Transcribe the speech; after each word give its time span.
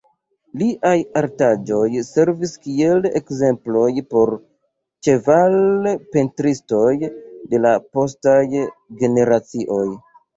Liaj 0.59 0.93
artaĵoj 1.19 1.89
servis 2.05 2.53
kiel 2.63 3.03
ekzemploj 3.19 3.89
por 4.13 4.31
la 4.37 4.39
ĉeval-pentristoj 5.07 6.89
de 7.53 7.61
la 7.67 7.75
postaj 7.99 8.37
generacioj. 9.05 9.85